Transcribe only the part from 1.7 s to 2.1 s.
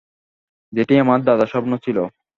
ছিলো।